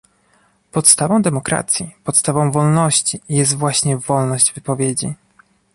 [0.71, 5.15] Podstawą demokracji, podstawą wolności, jest właśnie wolność wypowiedzi